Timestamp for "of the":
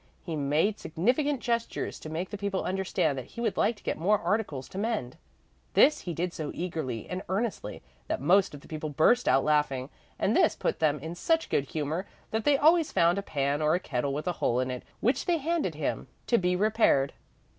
8.55-8.67